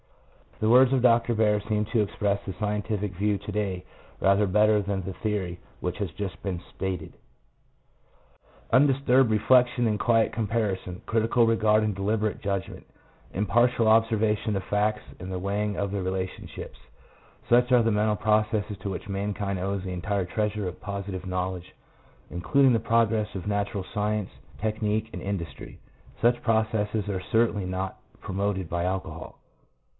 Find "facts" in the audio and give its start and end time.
14.65-15.03